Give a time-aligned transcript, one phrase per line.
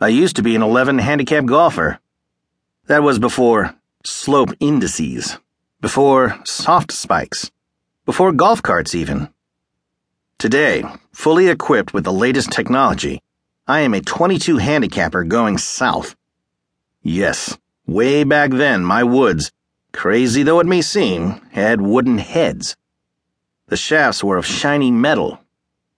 [0.00, 2.00] I used to be an 11 handicap golfer.
[2.86, 5.38] That was before slope indices,
[5.80, 7.52] before soft spikes,
[8.04, 9.28] before golf carts even.
[10.36, 13.22] Today, fully equipped with the latest technology,
[13.68, 16.16] I am a 22 handicapper going south.
[17.00, 19.52] Yes, way back then, my woods,
[19.92, 22.76] crazy though it may seem, had wooden heads.
[23.68, 25.38] The shafts were of shiny metal.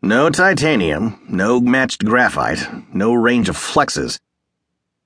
[0.06, 4.20] No titanium, no matched graphite, no range of flexes.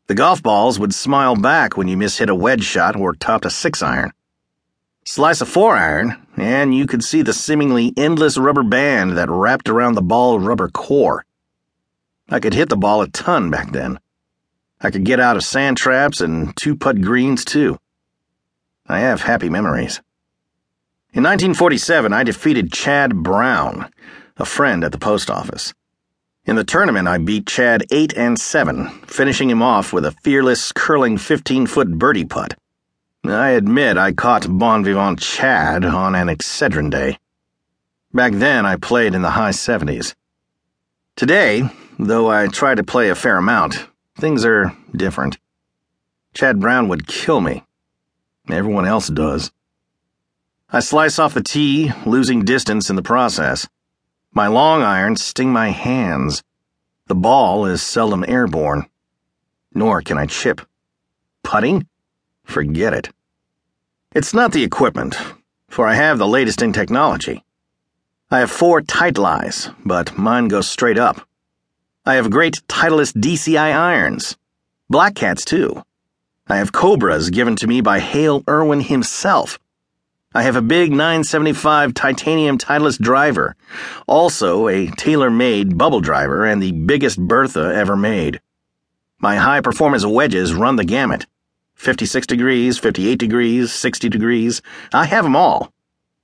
[0.09, 3.51] The golf balls would smile back when you mishit a wedge shot or topped a
[3.51, 4.12] six iron.
[5.06, 9.70] Slice a four iron, and you could see the seemingly endless rubber band that wrapped
[9.70, 11.25] around the ball rubber core.
[12.28, 14.01] I could hit the ball a ton back then.
[14.83, 17.78] I could get out of sand traps and two putt greens too.
[18.87, 20.03] I have happy memories.
[21.14, 23.91] In 1947, I defeated Chad Brown,
[24.41, 25.75] a friend at the post office.
[26.47, 30.73] In the tournament, I beat Chad 8 and 7, finishing him off with a fearless,
[30.73, 32.55] curling 15 foot birdie putt.
[33.25, 37.19] I admit I caught bon vivant Chad on an Excedrin day.
[38.14, 40.14] Back then, I played in the high 70s.
[41.17, 43.86] Today, though I try to play a fair amount,
[44.19, 45.39] things are different.
[46.33, 47.62] Chad Brown would kill me.
[48.48, 49.53] Everyone else does.
[50.73, 53.69] I slice off the tee, losing distance in the process.
[54.33, 56.45] My long irons sting my hands.
[57.09, 58.86] The ball is seldom airborne.
[59.75, 60.61] Nor can I chip.
[61.42, 61.89] Putting?
[62.45, 63.11] Forget it.
[64.14, 65.17] It's not the equipment,
[65.69, 67.45] for I have the latest in technology.
[68.31, 71.27] I have four tight lies, but mine goes straight up.
[72.06, 74.36] I have great Titleist DCI irons.
[74.89, 75.83] Black Cats, too.
[76.47, 79.58] I have Cobras given to me by Hale Irwin himself.
[80.33, 83.56] I have a big 975 titanium Titleist driver,
[84.06, 88.41] also a TaylorMade bubble driver and the biggest Bertha ever made.
[89.19, 91.27] My high performance wedges run the gamut.
[91.75, 94.62] 56 degrees, 58 degrees, 60 degrees.
[94.92, 95.73] I have them all.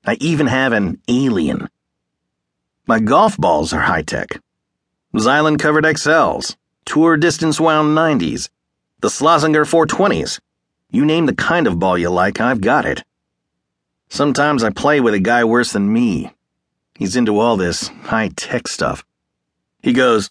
[0.05, 1.69] I even have an alien.
[2.87, 4.41] My golf balls are high tech.
[5.17, 8.51] Xylon covered XLs, tour distance wound 90s,
[9.01, 10.39] the Slazenger 420s.
[10.93, 13.03] You name the kind of ball you like, I've got it.
[14.09, 16.33] Sometimes I play with a guy worse than me.
[16.95, 19.05] He's into all this high tech stuff.
[19.83, 20.31] He goes,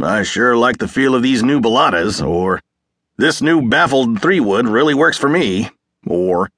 [0.00, 2.62] I sure like the feel of these new Balatas, or
[3.16, 5.70] this new Baffler three wood really works for me.
[6.06, 6.50] Or,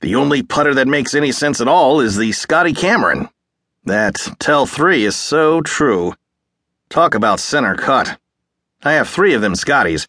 [0.00, 3.28] the only putter that makes any sense at all is the Scotty Cameron.
[3.84, 6.14] That Tell 3 is so true.
[6.88, 8.18] Talk about center cut.
[8.82, 10.08] I have three of them Scotties.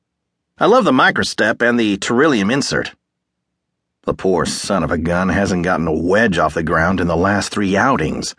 [0.58, 2.91] I love the microstep and the Teryllium insert.
[4.03, 7.16] The poor son of a gun hasn't gotten a wedge off the ground in the
[7.16, 8.34] last three outings,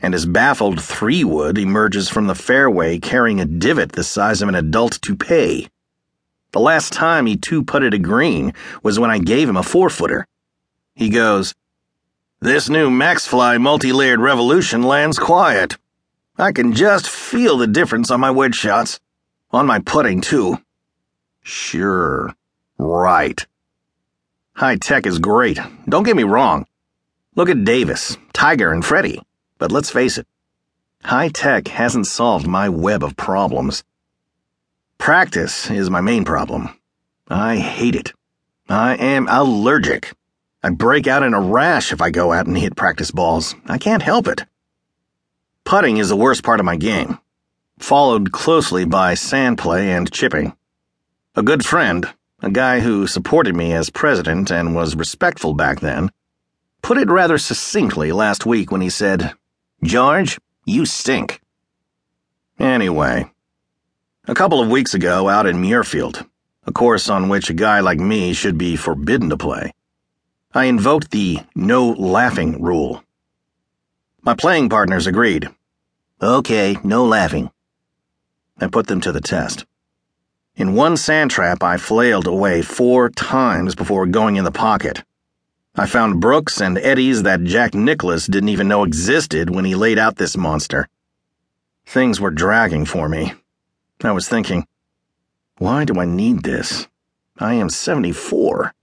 [0.00, 4.48] and his Baffler three wood emerges from the fairway carrying a divot the size of
[4.48, 5.68] an adult toupee.
[6.52, 9.90] The last time he two putted a green was when I gave him a four
[9.90, 10.26] footer.
[10.94, 11.54] He goes,
[12.40, 15.76] This new Maxfli multi layered revolution lands quiet.
[16.38, 18.98] I can just feel the difference on my wedge shots.
[19.50, 20.56] On my putting, too.
[21.42, 22.34] Sure.
[22.78, 23.46] Right.
[24.54, 25.58] High tech is great.
[25.88, 26.66] Don't get me wrong.
[27.34, 29.22] Look at Davis, Tiger, and Freddie.
[29.58, 30.26] But let's face it,
[31.02, 33.84] high tech hasn't solved my web of problems.
[34.98, 36.68] Practice is my main problem.
[37.28, 38.12] I hate it.
[38.68, 40.12] I am allergic.
[40.62, 43.54] I break out in a rash if I go out and hit practice balls.
[43.66, 44.44] I can't help it.
[45.64, 47.18] Putting is the worst part of my game,
[47.78, 50.56] followed closely by sand play and chipping.
[51.34, 52.06] A good friend,
[52.42, 56.10] a guy who supported me as president and was respectful back then,
[56.82, 59.32] put it rather succinctly last week when he said,
[59.84, 61.40] George, you stink.
[62.58, 63.30] Anyway,
[64.26, 66.26] a couple of weeks ago, out in Muirfield,
[66.66, 69.72] a course on which a guy like me should be forbidden to play,
[70.52, 73.04] I invoked the no laughing rule.
[74.22, 75.48] My playing partners agreed.
[76.20, 77.50] Okay, no laughing.
[78.60, 79.64] I put them to the test.
[80.54, 85.02] In one sand trap, I flailed away four times before going in the pocket.
[85.74, 89.98] I found brooks and eddies that Jack Nicklaus didn't even know existed when he laid
[89.98, 90.88] out this monster.
[91.86, 93.32] Things were dragging for me.
[94.04, 94.66] I was thinking,
[95.56, 96.86] why do I need this?
[97.38, 98.74] I am 74.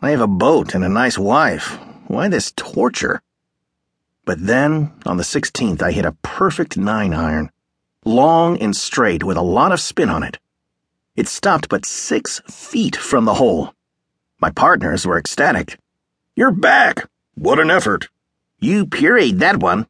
[0.00, 1.76] I have a boat and a nice wife.
[2.06, 3.20] Why this torture?
[4.24, 7.50] But then, on the 16th, I hit a perfect nine iron,
[8.04, 10.38] long and straight with a lot of spin on it.
[11.16, 13.74] It stopped but six feet from the hole.
[14.40, 15.78] My partners were ecstatic.
[16.36, 17.08] You're back!
[17.34, 18.08] What an effort!
[18.60, 19.86] You pureed that one.